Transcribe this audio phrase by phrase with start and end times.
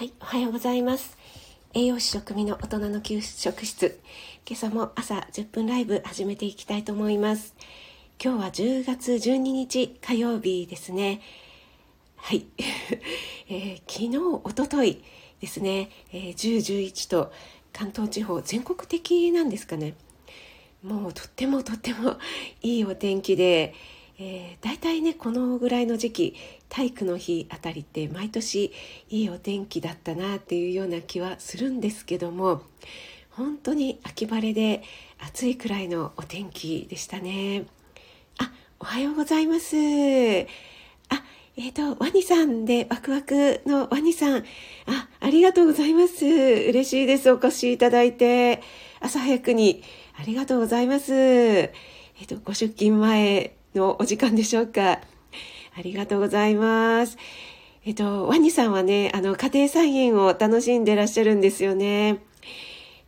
[0.00, 1.18] はい、おはようございます。
[1.74, 4.00] 栄養士食味の大人の給食室。
[4.48, 7.54] 今朝も朝10分ライブ始めていきたいと思います。
[8.18, 11.20] 今日は10月12日火曜日ですね。
[12.16, 12.46] はい。
[13.50, 15.02] えー、昨日、おととい
[15.38, 17.30] ですね、えー、10、11と
[17.70, 19.92] 関東地方全国的なんですかね。
[20.82, 22.16] もうとってもとっても
[22.62, 23.74] いいお天気で、
[24.22, 26.36] えー、大体ねこのぐらいの時期
[26.68, 28.70] 体育の日あたりって毎年
[29.08, 32.60] いいお天気だったなっていうような気はするんですけども
[33.30, 34.82] 本当に秋晴れで
[35.18, 37.64] 暑いくらいのお天気でしたね。
[38.38, 39.76] あおはようございます。
[39.76, 39.78] あ
[41.56, 44.44] えっ、ー、とワニさんでワクワクのワニさん。
[44.86, 46.26] あありがとうございます。
[46.26, 47.30] 嬉しいです。
[47.30, 48.62] お越しいただいて。
[49.00, 49.82] 朝早くに
[50.18, 51.14] ありがとうございます。
[51.14, 55.00] えっ、ー、とご出勤前のお時間でしょうか。
[55.76, 57.16] ありがとうございます。
[57.84, 62.18] えっと、ワニさんはね、あの、家庭菜園を楽しんでらっしゃるんですよね。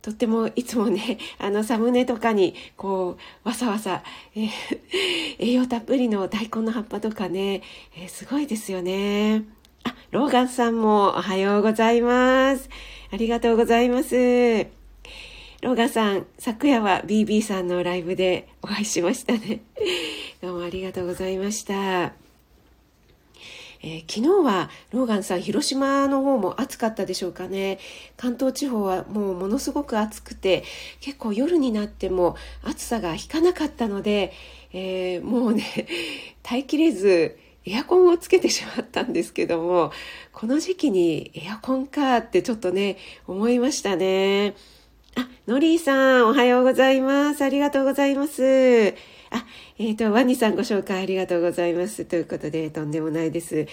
[0.01, 4.03] とってもいつもね、 あの、サムネとかに、こう、わさわさ、
[4.35, 4.49] えー、
[5.39, 7.61] 栄養たっぷりの大根の葉っぱとかね、
[7.95, 9.43] えー、すごいですよね。
[9.83, 12.69] あ、ローガンさんもおはようございます。
[13.11, 14.15] ありがとうございます。
[15.61, 19.61] ローガンさん、昨夜は BB さんのライブでお会いしましたね。
[20.43, 21.73] どうもありがとうございました。
[21.81, 27.79] えー、昨日はローガンさん広島の方も暑かったでしょうかね
[28.17, 30.65] 関東地方はもうものすごく暑くて
[30.99, 34.33] 結構夜になっても暑さが引かなかったので、
[34.73, 35.63] えー、もうね
[36.43, 39.93] 耐えきれずエアコンをつけてしまったんですけども
[40.33, 42.97] この時期にエアコンかってちょっとね
[43.27, 44.55] 思いましたね。
[45.15, 47.45] あ、ノリーさん、おはようございます。
[47.45, 49.12] ありがとうございます。
[49.33, 49.45] あ、
[49.79, 52.05] えっ、ー、と、ワニさんご紹介ありがとうございます。
[52.05, 53.67] ということで、とんでもないです。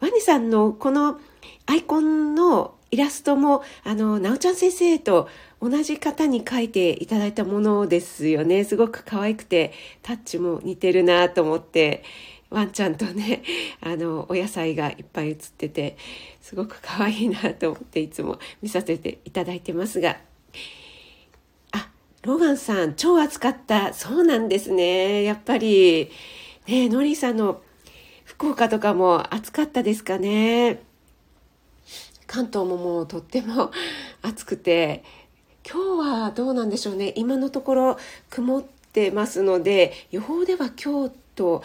[0.00, 1.20] ワニさんのこの
[1.66, 5.28] アイコンのイラストも、あの、なおちゃん先生と
[5.60, 8.64] 同じ方に描いていただいたものですよね。
[8.64, 9.72] すごく可愛くて、
[10.02, 12.04] タッチも似てるなと思って、
[12.50, 13.42] ワンちゃんとね、
[13.80, 15.96] あの、お野菜がいっぱい写ってて、
[16.40, 20.18] すごく可愛いなと思っていつも見させていただいてますが、
[22.22, 23.92] ローガンさん、超暑かった。
[23.92, 25.24] そうなんですね。
[25.24, 26.08] やっぱり、
[26.68, 27.60] ね、ノリーさんの
[28.24, 30.82] 福岡とかも暑かったですかね。
[32.28, 33.72] 関東ももうとっても
[34.22, 35.02] 暑くて、
[35.68, 37.12] 今日はどうなんでしょうね。
[37.16, 37.98] 今のところ
[38.30, 38.62] 曇っ
[38.92, 41.64] てますので、予報では今日と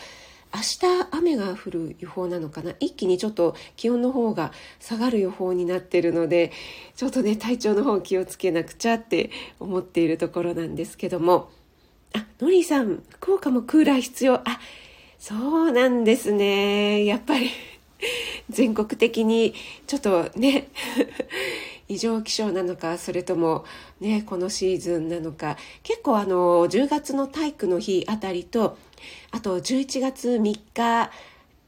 [0.57, 2.73] 明日雨が降る予報なのかな？
[2.79, 6.51] 一気にちょっと気温の方が下がる予報になってるので
[6.95, 9.29] ちょっとね体調の方気をつけなくちゃって
[9.59, 11.51] 思っているところなんですけども。
[12.15, 14.35] あのりさん福岡もクーラー必要？
[14.35, 14.59] あ
[15.19, 17.05] そうなんですね。
[17.05, 17.51] やっぱり
[18.49, 19.53] 全国的に
[19.85, 20.69] ちょっとね
[21.87, 23.65] 異常気象なのかそれとも
[23.99, 25.57] ねこのシーズンなのか。
[25.83, 28.77] 結構あの10月の体育の日あたりと
[29.31, 31.11] あと11月3日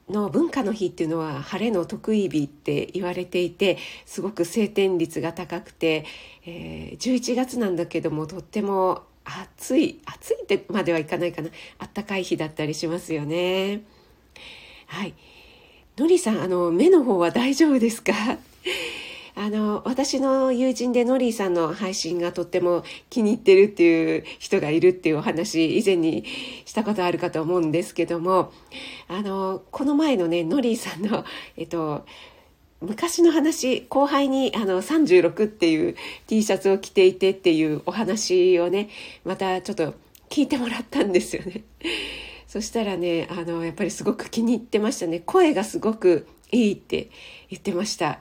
[0.10, 6.06] の文化の日っていうのは晴れの得意日って言われていてすごく晴天率が高くて、
[6.46, 11.50] えー、11月なんだけどもとっても暑い暑いってまではいかないかな。
[11.78, 13.82] あったかい日だったりしますよね。
[14.88, 15.14] はい。
[15.98, 18.14] のりさんあの目の方は大丈夫ですか？
[19.40, 26.26] あの、私の友人でノリーさんの配信がとっても気に入ってるっていう人がいるっていうお話、以前に
[26.66, 28.52] したことあるかと思うんですけども、
[29.08, 31.24] あの、この前のね、ノリーさんの、
[31.56, 32.06] えっと、
[32.82, 35.96] 昔の話、後輩にあの36っていう
[36.28, 38.90] T シャツを着ていてっていうお話をね、
[39.24, 39.94] またちょっと
[40.30, 41.64] 聞いてもらったんですよね。
[42.46, 45.22] そしたらね、あの、やっぱりすごく気に入ってましたね。
[45.22, 47.10] 声がすごくいいって
[47.50, 48.20] 言ってました。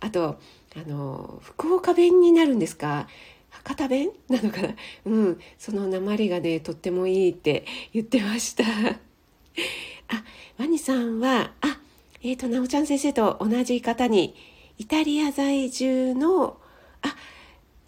[0.00, 0.38] あと、
[0.76, 3.08] あの福岡弁になるんですか？
[3.50, 4.10] 博多弁？
[4.30, 4.74] なのかな？
[5.06, 5.40] うん。
[5.58, 8.64] その鉛がねとってもいいって言ってました。
[8.64, 10.24] あ
[10.58, 11.78] ワニさんはあ
[12.22, 14.34] えっ、ー、となおちゃん先生と同じ方に
[14.78, 16.58] イタリア在住の
[17.02, 17.16] あ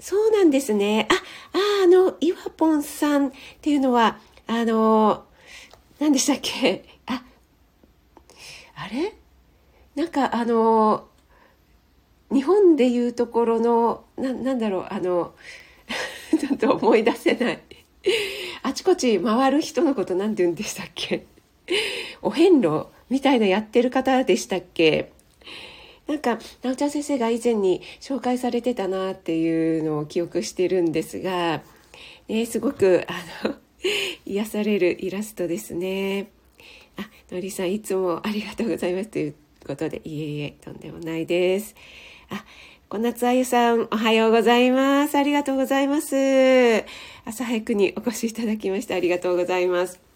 [0.00, 1.06] そうなんですね。
[1.08, 4.18] あああのイワポンさんっていうのは
[4.48, 5.24] あの
[6.00, 6.84] 何でしたっけ？
[7.06, 7.22] あ
[8.74, 9.14] あれ？
[9.94, 11.06] なんかあの
[12.32, 15.34] 日本でいうところのななんだろうあの
[16.38, 17.62] ちょっと思い出せない
[18.62, 21.26] あちこち回る人のこと何て言うんでしたっけ？
[22.22, 25.12] お遍路みたいなやってる方でしたっけ？
[26.08, 31.62] なんか直ちゃん先生が以前に紹介されてたなっていうのを記憶してるんですが、
[32.28, 33.54] ね、すごくあの
[34.26, 36.28] 癒されるイラストですね。
[36.96, 39.34] あ、のりさんいつもありがとうございますという
[39.66, 41.74] ことで、いえいえ、とんでもないです。
[42.32, 42.44] あ、
[42.88, 45.16] 小夏あゆさん、おはようございます。
[45.16, 46.84] ありがとうございます。
[47.26, 50.11] 朝早くにお越しいただきましてありがとうございます。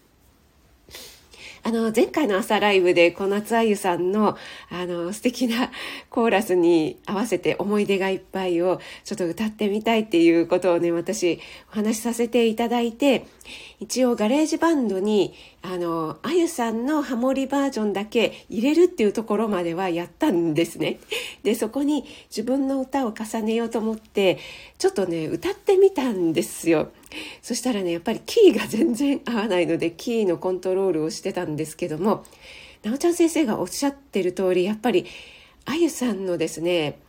[1.67, 4.37] あの、前回の朝ライブで小夏あゆさんの、
[4.69, 5.69] あの、素敵な
[6.09, 11.41] コーラスに合わせて思い出がいっぱいをちょっと歌ってみたいっていうことをね、私
[11.73, 13.25] お話しさせていただいて、
[13.81, 20.99] 一応ガレージバンドに、あの、あゆさんのハモリバージョンだけ入れるっていうところまではやったんですね。
[21.43, 24.37] で、そこに自分の歌を重ねようと思って、
[24.77, 26.91] ちょっとね、歌ってみたんですよ。
[27.41, 32.25] そしたらねやっぱりキーが全然合わないのでキーのコントロールをしてたんですけども
[32.83, 35.05] なおちゃん先生がおっしゃってる通りやっぱり
[35.65, 36.99] あゆさんのですね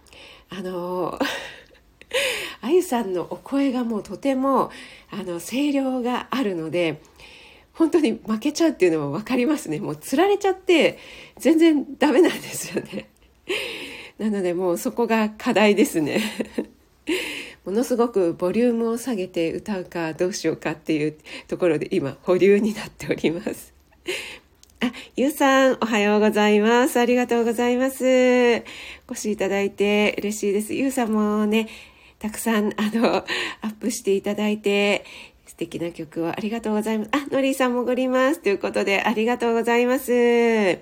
[0.50, 1.18] あの
[2.60, 4.70] あゆさんのお声がもうとても
[5.10, 7.00] あの声量があるので
[7.72, 9.78] 本当に負けちゃうっていうのも分かりますね。
[9.78, 10.98] もうつられちゃって
[11.38, 13.08] 全然ダメなんですよね。
[14.18, 16.20] なのでもうそこが課題ですね。
[17.68, 21.18] ものすごくボリュームを下げて歌うかどうしようかっていう
[21.48, 23.74] ところで今保留になっております。
[24.80, 26.98] あ、ゆうさん、おはようございます。
[26.98, 28.64] ありがとうございます。
[29.06, 30.72] お越しいただいて嬉しいです。
[30.72, 31.68] ゆうさんもね、
[32.18, 33.16] たくさん、あの、
[33.60, 35.04] アップしていただいて、
[35.44, 37.10] 素敵な曲をありがとうございます。
[37.12, 38.40] あ、のりさん潜ります。
[38.40, 40.78] ということで、ありがとうございます。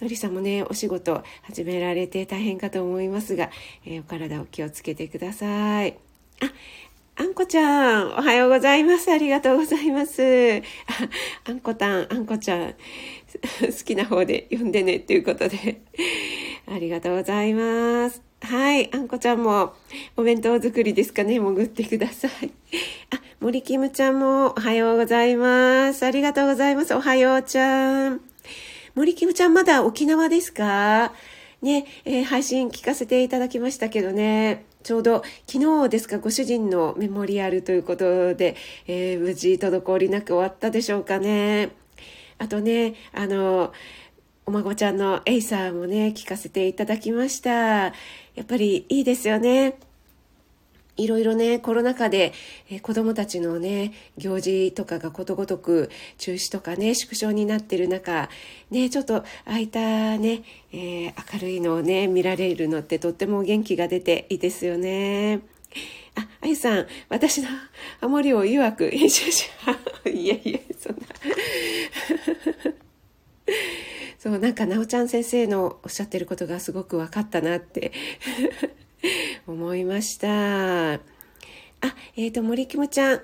[0.00, 3.50] のりさんもね、お仕事始められて大変かと思いますが、
[3.86, 5.96] えー、お体お気をつけてください。
[6.42, 6.52] あ、
[7.16, 9.10] あんこちゃん、おはようございます。
[9.10, 10.22] ありがとうございます。
[10.22, 10.62] あ、
[11.50, 12.74] あんこたん、あんこちゃん、
[13.60, 15.80] 好きな方で呼んでねっていうことで、
[16.66, 18.20] ありがとうございます。
[18.42, 19.72] はい、あんこちゃんも
[20.18, 22.52] お弁当作りですかね、潜ってください。
[23.10, 26.04] あ、森キムちゃんもおはようございます。
[26.04, 26.94] ありがとうございます。
[26.94, 28.35] おはようちゃん。
[28.96, 31.12] 森キムちゃんまだ沖縄ですか？
[31.60, 38.56] ね、えー、配信聞かせていただきましたけどね、ちょうど昨日ですか、ご主人のメモリアルということで、
[38.86, 41.72] えー、無事滞りなく終わったでしょうかね。
[42.38, 43.74] あとね、あの、
[44.46, 47.50] お孫ちゃんのエイサーもね、聞かせていただきました。
[47.50, 47.92] や
[48.40, 49.78] っぱりいいですよね。
[50.96, 52.32] いろいろね、コロナ禍で、
[52.70, 58.30] えー、子供たちのね、行事とかがことごとく中止とかね、縮小になってる中、
[58.70, 59.80] ね、ちょっとあいた
[60.16, 65.40] ね、えー、明るいのをね、見られるのってとっても元気が出ていいですよね。
[66.14, 67.48] あ、あゆさん、私の
[68.00, 69.46] ハモリを曰く編集者、
[70.10, 71.02] いやいや、そんな。
[74.18, 77.92] そう、なんか、なおちゃん先生のおっしゃってることがすごく分かったなって
[79.46, 80.94] 思いました。
[80.94, 80.98] あ、
[82.16, 83.20] えっ、ー、と、森キムちゃん。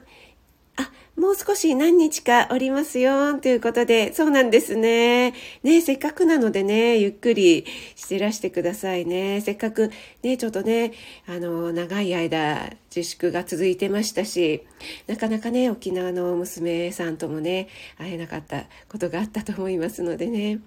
[0.76, 5.34] あ、もう少し何日かおりますよ、ということで、そうなんですね。
[5.62, 7.66] ね、せっかくなのでね、ゆっくり
[7.96, 9.40] してらしてくださいね。
[9.40, 9.90] せっかく
[10.22, 10.92] ね、ちょっとね、
[11.26, 14.64] あの、長い間自粛が続いてましたし、
[15.08, 20.60] なかなかね、沖縄の娘さんともね、会えなかったことがあったと思いますのでね。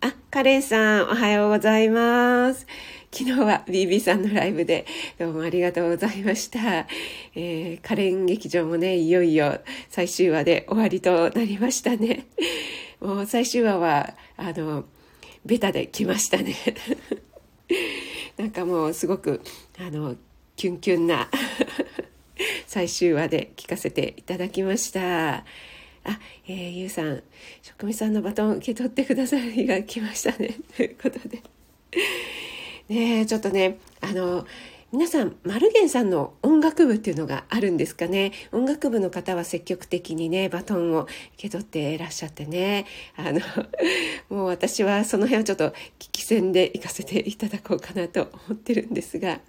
[0.00, 2.66] あ、カレンさん、おはようございます。
[3.16, 4.86] 昨日は BB さんのライブで
[5.20, 6.88] どうもありがとうございました。
[7.36, 12.26] えー、カレン劇場もね、いよいよ最終話で終わりとなりましたね。
[12.98, 14.86] もう最終話は、あの、
[15.46, 16.56] ベタで来ましたね。
[18.36, 19.42] なんかもうすごく、
[19.78, 20.16] あの、
[20.56, 21.30] キュンキュンな
[22.66, 25.34] 最終話で聞かせていただきました。
[25.36, 25.44] あ、
[26.48, 27.22] えー、ゆうさん、
[27.62, 30.56] 職味さんのバトン受け取ってくださいが来ましたね。
[30.76, 31.40] ということで。
[32.88, 34.46] ねちょっとね、あの、
[34.94, 38.30] 皆さん、マルゲンさんの音楽部っていうのがあるんですかね？
[38.52, 42.86] 音楽部の方は積極的にね、バトンを受け取っていらっしゃってね。
[43.16, 43.40] あの、
[44.30, 49.40] もう私はその辺をちょっと聞き戦で行かせていただこうかなと思ってるんですが。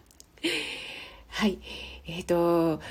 [1.28, 1.60] はい。
[2.08, 2.82] えっ、ー、と、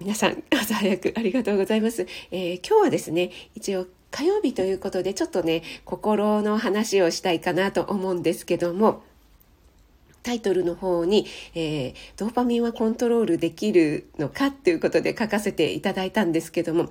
[0.00, 2.08] 皆さん、朝早くありがとうございます。
[2.32, 9.04] えー、今日はですね、一応火曜日ということで、ちょっとね、心の話をしたいかなと思うんですけども、
[10.22, 16.90] タイトルの方に、えー、ドーパミンはコントロールできるのかっていうことで書かせていただいたんですけども、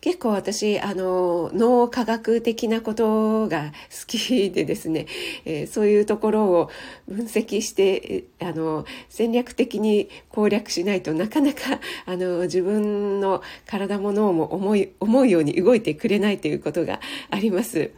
[0.00, 5.06] 結構私、あの、脳科学的なことが好きでですね、
[5.44, 6.70] えー、そういうところを
[7.06, 11.60] 分析して、あの、戦略的に攻略しないとなかなか、
[12.06, 17.90] あの、自分の体も脳も思い、思うように動いてくれないということがあります。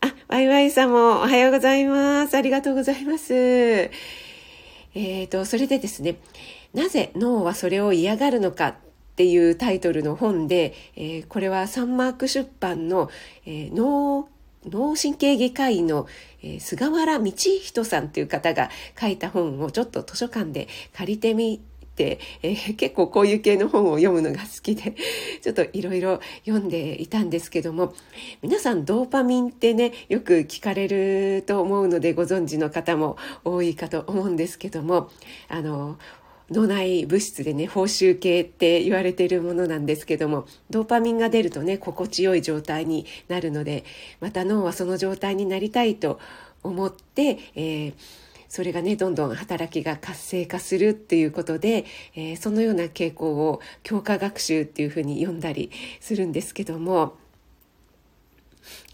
[0.00, 2.36] あ、ワイワイさんもおはようございます。
[2.36, 3.34] ありがとうございます。
[3.34, 6.16] え、ー、と、それでですね、
[6.74, 8.74] なぜ脳はそれを嫌がるのかっ
[9.16, 13.10] ていうタイトルの本で、えー、これはサンマーク出版の、
[13.46, 14.28] えー、脳
[14.66, 16.08] 脳神経外科医の、
[16.42, 18.70] えー、菅原道人さんという方が
[19.00, 24.94] 書いた本をちょっと図書館で借りてみて、えー、結構こういう系の本を読むのが好きで
[25.42, 27.94] ちょっといろいろ読んでいたんですけども
[28.42, 35.10] 皆さんドーパミンってねよく聞かれると思うのでご存知の方も多いかと思うんですけども
[35.48, 35.98] あの
[36.50, 43.84] 脳内物質でね報酬系って言われているものなんですけどもドーパミンが出るとね心地よい状態になるので
[44.20, 46.18] また脳はその状態になりたいと
[46.62, 47.94] 思って、えー、
[48.48, 57.16] それがねどんどん働きが活性化するっていうことで、えー、そのような傾向を強化学習っていうふうに呼んだりするんですけども。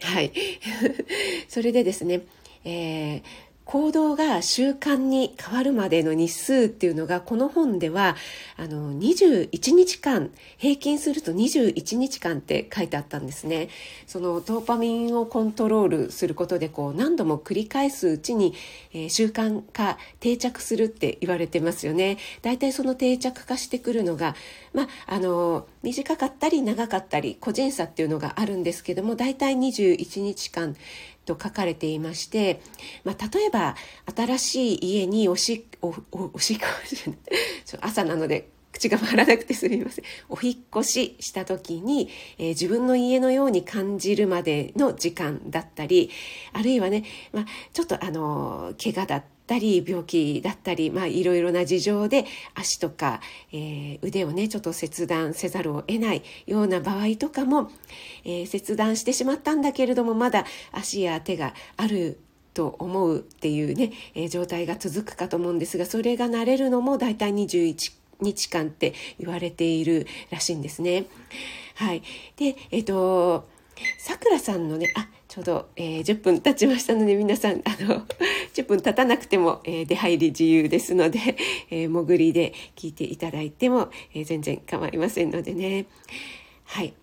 [0.01, 0.33] はい。
[1.49, 2.23] それでですね、
[2.65, 3.23] えー
[3.65, 8.15] 行動が習慣に変わるまでの日数っていうのがこの本では
[8.57, 13.69] あの21日間平均すると21日間って書いてあったんですね。
[14.07, 18.55] そのドーパミンをコントロールすることでこう何度も繰り返すうちに、
[18.93, 22.19] えー、習慣化定着するって言われてますよね。
[22.43, 24.37] だいたいその定着化してくるのが
[24.75, 30.77] まあの短かったり長かったり個人差っていうのがあるんですけどもだいたい21日間
[31.25, 32.61] と書かれていまして、
[33.05, 33.77] まあ、例えば
[34.15, 36.65] 新しい家におしおおおしっこ
[37.81, 40.05] 朝なので口が回らなくてすみません。
[40.29, 46.11] お引越しした時に、えー、自分の家のように感じるまでの時間だったり、
[46.53, 52.25] あるいはね、まあ、ちょっとあの、怪我だったたり、病気だったり、まあ、いろいろな事情で
[52.55, 53.21] 足とか、
[53.53, 57.71] えー、腕をね、ちょっと切断せざるを得ないような場合とかも、
[58.25, 62.19] えー、切断してしまったんだけれども、まだ足や手がある
[62.55, 71.07] と思うっていうね、えー、状態が続くかと思うんですが、それが慣れるのも大体21日間って言われているらしいんですね。
[71.75, 72.03] はい。
[72.37, 73.49] で、えっ、ー、と、
[73.99, 78.07] さくらさんのね、あ、ちょうど、えー、10分経ちましたので、皆さん、あの、
[78.55, 81.19] 10分経たなくても、えー、出入り自由ですので、
[81.71, 85.87] えー、潜りで聞いていただいても、えー、全然構いませんのでね。
[86.65, 86.95] はい。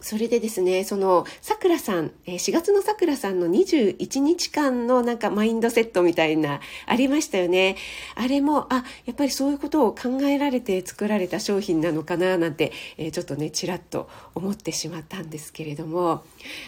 [0.00, 7.76] それでですね、その、さくらさん、4月のさくらさんの21日間のなんかマインドセットみたいな、ありましたよね。
[8.14, 16.22] あれも、あ、やっぱりそういうことを考えられて作られた商品なのかな、なんて、え、ちょっとね、ちらっと思ってしまったんですけれども、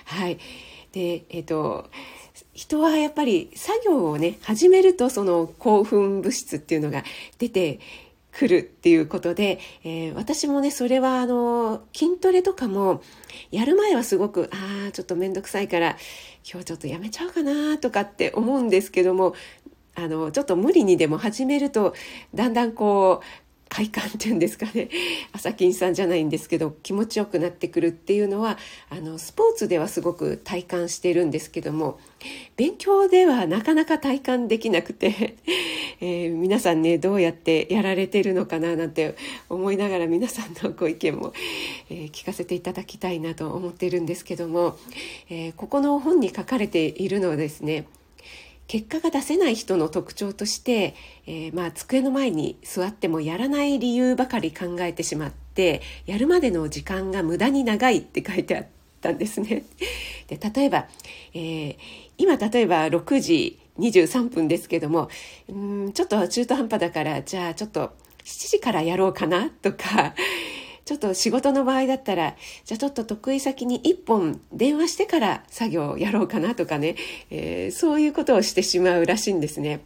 [0.04, 0.38] はい。
[0.92, 1.88] で、えっ、と、
[2.52, 7.04] 人はやっぱり作業をね、始めるとその興奮物質っていうのが
[7.38, 7.80] 出て
[8.32, 13.02] 来るっていうことで、えー、私もねそれはあの筋トレとかも
[13.50, 15.96] やる前はすごくああちょっと面倒くさいから
[16.50, 19.34] 今日ちょっとやめちゃうかなとかって思うんですけども
[19.94, 21.94] あのちょっと無理にでも始めると
[22.34, 24.90] だんだんこう快感っていうんですかね。
[25.32, 28.58] 朝金さんじゃないんですけど気持ちよくなってくるっていうのは
[28.90, 32.00] あのスポーツではすごく体感してるんですけども
[32.56, 35.36] 勉強ではなかなか体感できなくて、
[36.02, 39.14] えー、皆さんねどうやってやられてるのかななんて
[39.48, 41.32] 思いながら皆さんのご意見も、
[41.90, 44.76] えー、聞かせていただきたいなと思ってるんですけども、
[45.28, 47.86] えー、ここの本に書かれているのはですね
[48.70, 50.94] 結果が出せない人の特徴として、
[51.26, 58.66] えー、まあ、机の前に座ってもやらない理由ばかり考えてしまってやるまでの時間が無駄に長いって書いてあっ
[59.00, 59.64] たんですね。
[60.28, 60.88] で例えば、
[61.34, 61.76] えー、
[62.16, 65.08] 今例えば6時23分ですけども
[65.52, 67.90] んちょっと中途半端だからじゃあちょっと
[68.22, 70.14] 7時からやろうかなとか
[70.90, 76.96] ちょっと仕事の場合だったら、じゃあちょっと得意先に1本電話してから作業をやろうかなとかね、
[77.30, 79.82] えー、そういうことをしてしまうらしいんですね。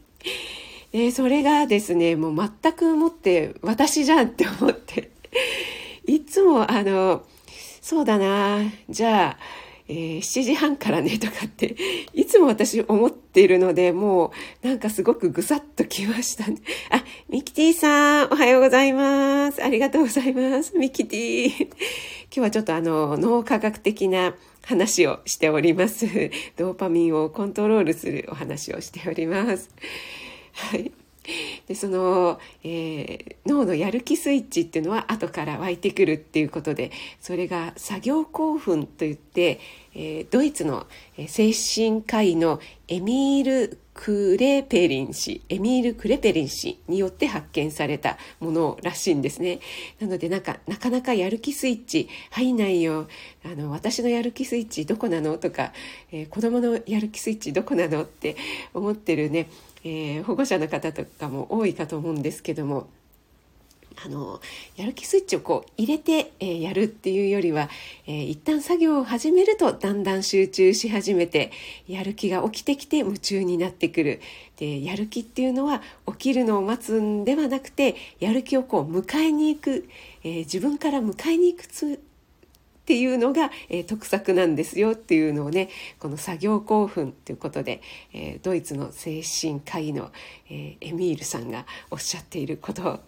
[0.94, 5.10] え、それがですね、もう全くもって私じゃんって思って、
[6.06, 7.26] いつもあの、
[7.82, 9.38] そうだな、じゃあ、
[9.86, 11.76] えー、7時半からねとかって
[12.14, 16.58] いつも私思っているのでもうなんかすごくぐさっときましたね。
[16.90, 19.62] あ、ミキティさんおはようございます。
[19.62, 20.76] ありがとうございます。
[20.76, 21.66] ミキティ。
[22.34, 26.06] 今日はちょっとあの脳科学的な話をしております。
[26.56, 29.68] ドーパミンをコントロールするお話をしております。
[30.52, 30.90] はい。
[31.66, 36.90] でその、えー、脳のやる気スイッチっていうのは後から湧いてくるっていうことで
[37.20, 39.60] それが作業興奮といって、
[39.94, 40.86] えー、ドイツの
[41.26, 49.60] 精神科医のエミール・クレペリン氏エミール・クレペリン氏によって発見されたものらしいんですね。
[50.00, 53.06] なのでなんかなかなかやる気スイッチ入んないよ。
[53.44, 55.72] あの私のやる気スイッチどこなのとか、
[56.10, 58.36] えー、子供のやる気スイッチどこなのって
[58.74, 59.46] 思ってるね
[59.84, 62.88] えー、保護者の方とかも多いかと思うんですけども
[64.04, 64.40] あの
[64.76, 67.68] やる気スイッチをこう入れて、えー、やるっていうよりは、
[68.06, 71.52] えー、一旦作業を始めるとだんだん集中し始めて
[71.86, 74.20] やる気が起きてきて夢中になってくる。
[74.56, 79.88] でやる気っていうのは起きるのを待つんではなくてやる気をこう迎えに行く、
[80.22, 81.66] えー、自分から迎えに行く
[82.84, 87.80] っていうのが、えー、得策なんですよっていうのをねこの作業興奮ということで、
[88.12, 90.12] えー、ドイツの精神科医の、
[90.50, 93.00] えー、エミールさんがおっしゃっていること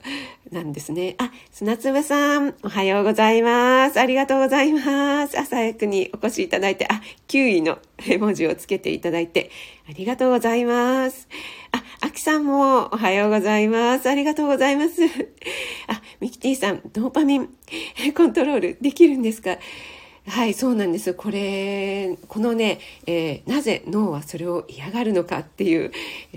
[0.50, 1.14] なんですね。
[1.18, 4.00] あ、砂粒さん、おはようございます。
[4.00, 5.38] ありがとうございます。
[5.38, 9.50] 朝早くにお越しいただいて、あ、9位の絵文字をつけていただいて、
[9.88, 11.28] ありがとうございます。
[11.70, 14.08] あ、あきさんもおはようございます。
[14.10, 15.04] ありがとうございます。
[15.86, 17.48] あ、ミキティさん、ドーパミン
[18.12, 19.58] コントロールできるんですか？
[20.26, 21.14] はい、そうなんです。
[21.14, 25.92] これ、このね、えー、なぜ脳はそれを嫌がるのかっていう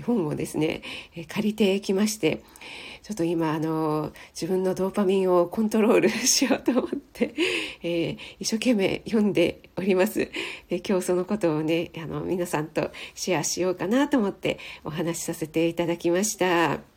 [0.06, 0.82] 本をですね、
[1.26, 2.44] 借りてきまして、
[3.02, 7.34] ちょっと今、あの、自分のドーパミンをコントロールしようと思って、
[7.82, 10.30] えー、一生懸命読んでおります。
[10.68, 16.89] で今日そのことをね、あの、皆さんとシェアしようかなと思ってお話しさせていただきました。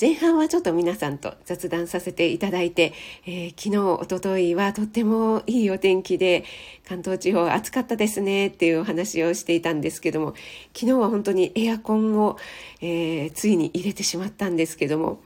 [0.00, 2.92] 前半はちょっと皆さんと雑談させていただいて、
[3.26, 6.44] えー、昨日、おとといはとってもいいお天気で、
[6.88, 10.34] 関東地方暑かったですねっていうお話をしていたんですけども、
[10.74, 12.38] 昨日は本当にエアコンを、
[12.80, 15.20] えー、ついに入れてしまったんですけども、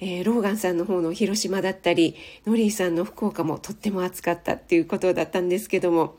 [0.00, 6.16] えー、ローガンさんの方の広島だったり、ノリーさんの福岡もとっても暑かったっていうことだったんですけども、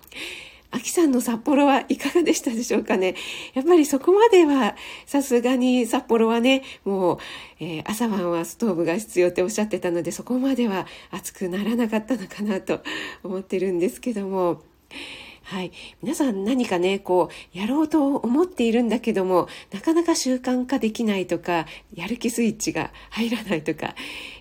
[0.75, 3.15] 秋さんの札幌はいかがでしたでしょうかね？
[3.53, 7.17] やっぱりそこまでは、さすがに札幌はね、もう、
[7.62, 12.82] えー、朝晩はストーブが必要っておっしゃってたので、そこまでは暑くならなかったのかなと
[13.24, 14.62] 思ってるんですけども、
[15.45, 15.71] はい。
[16.01, 23.93] 皆さん何かね、こう、やろうと思っているんだけども、なかなか習慣化できないとか、やる気スイッチが入らないとか、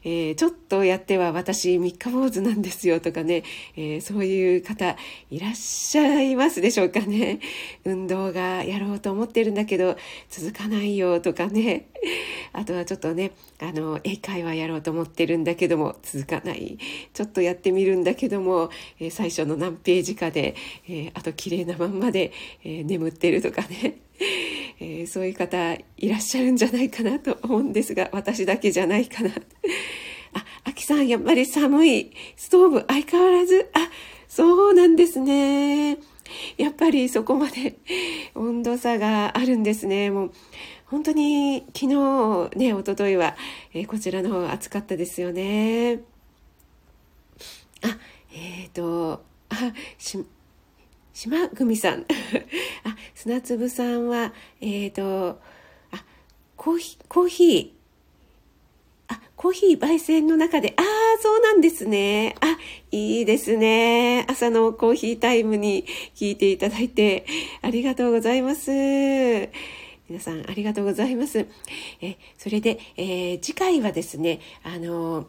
[0.03, 3.43] えー、ちょっとやっては私三日坊主なんですよとかね、
[3.77, 4.97] えー、そういう方
[5.31, 7.39] いらっしゃいますでしょうかね。
[7.85, 9.99] 運動がやろうと思ってるんだけど、
[10.31, 11.91] 続かないよとかね。
[12.55, 16.79] あとはちょっとね、あの、英会話やろうと思ってるんだけども、続かない。
[17.13, 20.55] ちょっとやってみるんだけども、えー、最初の何ページかで、
[20.89, 23.99] えー、あと綺麗なまんまで、えー、眠ってるとかね、
[24.81, 29.31] えー、そういう方いらっしゃるんじゃないかなと思うんですが私だけじゃないかな。
[29.31, 32.13] ああきさんやっぱり寒い。
[32.37, 33.71] ストーブ相変わらず。
[33.73, 33.91] あ
[34.29, 35.99] そうなんですね。
[36.57, 37.77] やっぱりそこまで
[38.35, 40.11] 温度差があるんですね。
[40.11, 40.33] もう
[40.95, 43.35] 本当に昨日ね一昨日は、
[43.73, 46.03] えー、こちらの方暑かったですよね
[47.83, 47.99] あ
[48.33, 49.57] えっ、ー、とあ
[49.99, 50.25] し
[51.13, 52.01] 島組さん。
[52.83, 55.41] あ、砂粒さんは、えっ、ー、と、
[55.93, 56.05] あ、
[56.57, 57.71] コーヒー、コーヒー、
[59.15, 62.35] あ、コーヒー焙煎の中で、ああ、そうなんですね。
[62.41, 62.59] あ、
[62.91, 64.27] いいですね。
[64.29, 65.85] 朝のコーヒータイムに
[66.17, 67.25] 聞いていただいて、
[67.63, 68.73] ありがとうございます。
[70.09, 71.47] 皆さん、ありがとうございます。
[72.01, 75.27] え、それで、えー、次回はですね、あの、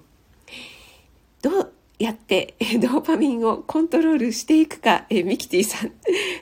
[1.41, 5.93] どう、やってドーパミンをコントロールしていくか、えミキティさん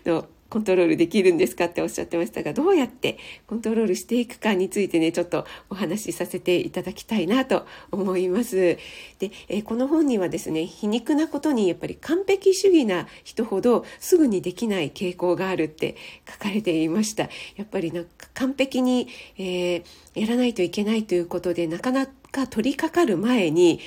[0.06, 8.78] のコントロールできるんですかっておっしゃってましたが、どうやってコントロールしていくかについてね、ちょっとお話しさせていただきたいなと思います。
[9.18, 15.96] で、えこの本にはですね、皮肉なことにやっぱり完璧主義な人ほどすぐにできない傾向があるって
[16.32, 17.24] 書かれていました。
[17.56, 19.08] やっぱりなんか完璧に、
[19.40, 23.80] えー、やらないといけないということで、なかなか取り掛かる前に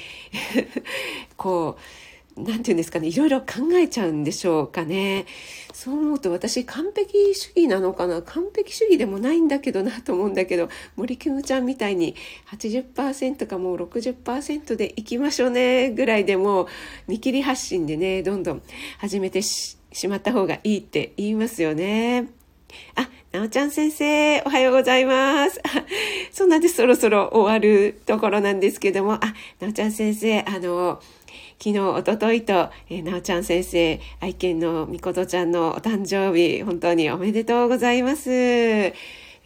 [1.38, 2.05] こう、
[2.36, 5.24] 何て言うんですかね、いろいろ考えちゃうんでしょうかね。
[5.72, 12.14] そう思うと私完璧主義なのかな完璧主義でもないんだけどなと思うんだけど、森キムちゃんみたいに
[12.50, 16.68] 80%かもう60%でいきましょうねぐらいでも
[17.08, 18.62] 見切り発信でね、どんどん
[18.98, 22.28] 始めてしまった方がいいって言いますよね。
[22.94, 25.60] あ、なおちゃん先生、おはようございます。
[26.32, 26.68] そうなんで。
[26.68, 31.00] そろそろ終わるところなんですけども、あ、なおちゃん先生、あの、
[31.58, 38.30] 昨日、おとといと、えー、なおちゃん先生、愛犬のみことちゃんのお誕生日、本当におめでとうございます。
[38.30, 38.94] え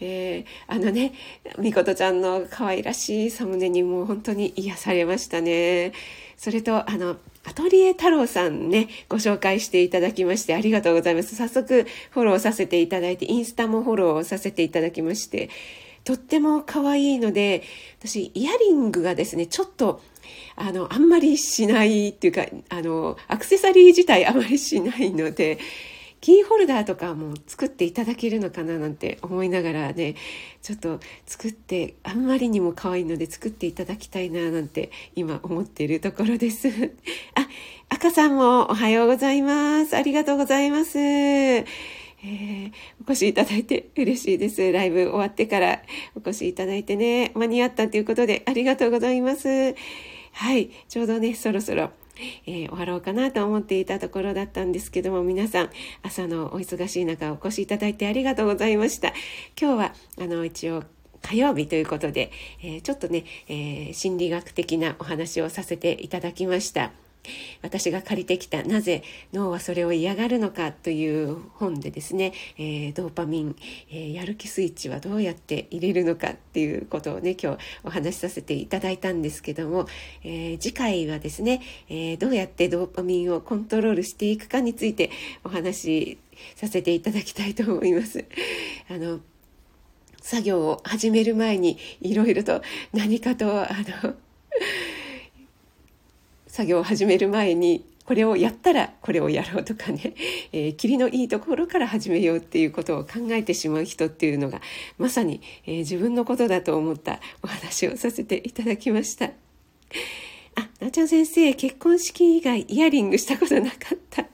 [0.01, 1.12] ー、あのね、
[1.59, 5.92] みことちゃんの可愛らしいサムネにも本当に癒されましたね。
[6.37, 11.37] それと、あの、アトリエ太郎さんね、ご紹介していただきましてありがとうございます。
[11.37, 15.49] 早速フォローさせていただいて、インスタもフォローさせていただきまして、
[16.05, 17.62] とっても可愛いので、
[17.99, 20.01] 私、イヤリングがですね、ちょっと
[20.61, 25.59] あの、あんまりしないっていうか、あの、アクセサリー自体あまりしないので、
[26.20, 30.16] キーホルダーとかも作っていただけるのかななんて思いながらね
[30.61, 36.68] ちょっと作ってあんまりにも可愛いので作っていただきたいななんて今思っているところです
[37.35, 37.49] あ
[37.88, 44.70] 赤さんもおはようございますありがとうございますえー、お越しいただいて嬉しいです。
[44.73, 45.81] ライブ終わってから
[46.14, 49.75] お越しいただいてね、間に合ったということでありがとうございます。
[50.32, 51.90] はい、ちょうどね、そろそろ
[52.46, 55.70] えー、終わろうかなと思っていたところだったんですけども皆さん
[56.02, 59.08] 朝のお忙しい中お越しいただいてありがとうございました。
[59.60, 60.84] 今日はあの一応
[61.22, 62.30] 火曜日ということで、
[62.62, 66.92] えー、ちょっとね、えー、心理学的なお話をさせていただきました。
[67.62, 69.02] 私が借りてきた「なぜ
[69.33, 73.56] 脳はそれを嫌がるのか」という本でですね、えー、ドーパミン、
[73.90, 79.87] えー、やる気スイッチはどうやって入れるのかっていうことをね今日お話しさせていただいたんですけども、
[80.24, 85.11] えー、次回はですね、えどうやってドーパミンをコントロールしていくかについて
[85.44, 86.18] お話し
[86.56, 88.24] させていただきたいと思います。
[88.88, 89.20] あの
[90.22, 93.68] 作業を始める前にいろいろと何かとあ
[94.04, 94.14] の
[96.50, 100.14] 作業を始める前にこれをやったらこれをやろうとかね、
[100.52, 104.60] えー、霧のいいところから始めようっていうことを考えてしまう人っていうのが
[104.98, 109.30] まさに、えー、自分のことだと思ったお話をさせていただきました。
[110.56, 114.26] あ、なちゃん先生、結婚式以外イヤリングしたことなかった。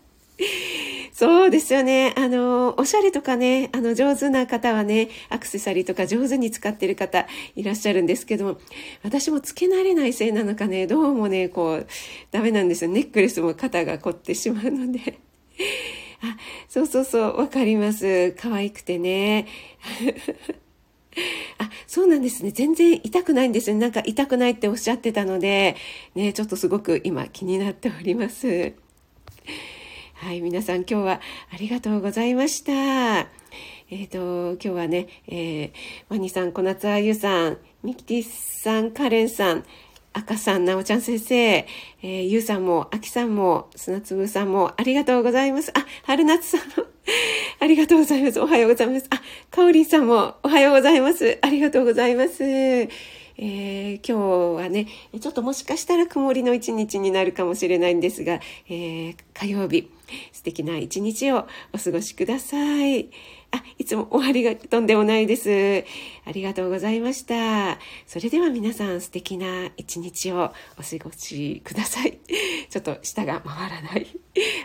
[1.18, 2.12] そうですよね。
[2.18, 8.60] あの、おしゃれとかね、あの、上手な方はね、アクセサリーとか上手に使ってる方いらっしゃるんですけども、
[9.02, 11.86] 私もつけ慣れないせいなのかね、どうもね、こう、
[12.32, 12.90] ダメなんですよ。
[12.90, 15.18] ネックレスも肩が凝ってしまうので。
[16.20, 16.36] あ、
[16.68, 18.32] そうそうそう、わかります。
[18.32, 19.46] 可愛くてね。
[21.56, 22.50] あ、そうなんですね。
[22.50, 23.76] 全然痛くないんですよ。
[23.76, 25.76] なんか痛くないっておっしゃってたので、
[26.14, 28.74] ね、ちょっとすごく今気になっております。
[30.18, 31.20] はい、皆さん今日は
[31.52, 32.72] ありがとうございました。
[32.72, 35.72] えっ、ー、と、今日はね、えー、
[36.08, 39.64] ワニさん、小夏あゆさん、ミキティさん、カレンさん、
[40.14, 45.70] 赤さん、なおちゃん先生、えー、ゆうさんも、あきさんも、砂粒さんも、ありがとうございます。
[45.76, 46.86] あ、春夏さんも、
[47.60, 48.40] ありがとうございます。
[48.40, 49.06] おはようございます。
[49.10, 51.38] あ、かおりんさんも、おはようございます。
[51.42, 52.42] ありがとうございます。
[52.42, 54.86] えー、今日はね、
[55.20, 59.90] ちょっともしかしたら曇りの一日になるかもしれないんですが、えー、火曜日、
[60.32, 63.10] 素敵な一日をお過ごしください。
[63.52, 65.84] あ、いつも終わりがとんでもないです。
[66.24, 67.78] ありがとうございました。
[68.06, 72.18] それでは皆さん素敵な一日をお過ごしください。
[72.68, 74.06] ちょっと舌が回らない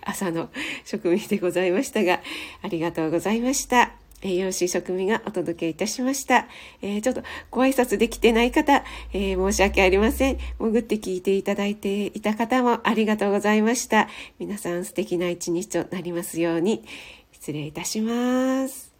[0.03, 0.49] 朝の
[0.85, 2.21] 職務でございましたが、
[2.61, 4.00] ありがとうございました。
[4.21, 6.47] 栄養士職務がお届けいたしました。
[6.81, 10.37] えー、ちょっとご挨拶できてない方、えー、申し訳ありません。
[10.59, 14.07] 潜って聞いていただいていた方もありがとうございました。
[14.39, 16.83] 皆さん素敵な一日となりますように。
[17.31, 18.90] 失礼いたします。